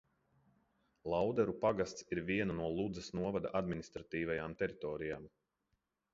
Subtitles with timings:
[1.13, 5.31] Lauderu pagasts ir viena no Ludzas novada administratīvajām teritorijām.